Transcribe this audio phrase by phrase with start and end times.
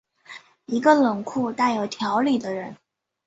[0.65, 2.75] 一个冷酷但有条理的人。